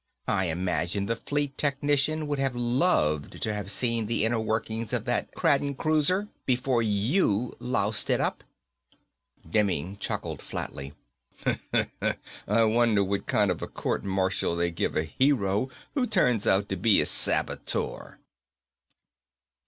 I 0.27 0.45
imagine 0.45 1.05
the 1.05 1.15
Fleet 1.15 1.55
technician 1.59 2.25
would 2.25 2.39
have 2.39 2.55
loved 2.55 3.39
to 3.43 3.53
have 3.53 3.69
seen 3.69 4.07
the 4.07 4.25
inner 4.25 4.39
workings 4.39 4.93
of 4.93 5.05
that 5.05 5.31
Kraden 5.35 5.75
cruiser 5.75 6.27
before 6.47 6.81
you 6.81 7.53
loused 7.59 8.09
it 8.09 8.19
up." 8.19 8.43
Demming 9.47 9.97
chuckled 9.99 10.41
flatly. 10.41 10.93
"I 12.47 12.63
wonder 12.63 13.03
what 13.03 13.27
kind 13.27 13.51
of 13.51 13.61
a 13.61 13.67
court 13.67 14.03
martial 14.03 14.55
they 14.55 14.71
give 14.71 14.95
a 14.97 15.03
hero 15.03 15.69
who 15.93 16.07
turns 16.07 16.47
out 16.47 16.67
to 16.69 16.75
be 16.75 16.99
a 16.99 17.05
saboteur." 17.05 18.17